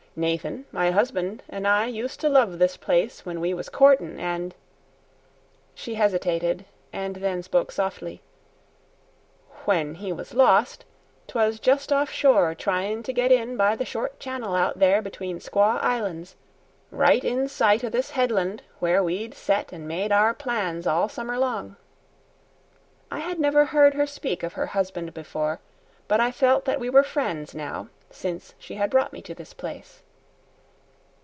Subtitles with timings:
[0.13, 4.53] Nathan, my husband, an' I used to love this place when we was courtin', and"
[5.73, 8.21] she hesitated, and then spoke softly
[9.63, 10.83] "when he was lost,
[11.29, 15.39] 'twas just off shore tryin' to get in by the short channel out there between
[15.39, 16.35] Squaw Islands,
[16.91, 21.37] right in sight o' this headland where we'd set an' made our plans all summer
[21.37, 21.77] long."
[23.09, 25.61] I had never heard her speak of her husband before,
[26.09, 29.53] but I felt that we were friends now since she had brought me to this
[29.53, 30.03] place.